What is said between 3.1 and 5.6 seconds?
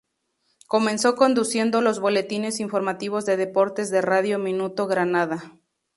de deportes de Radio Minuto Granada.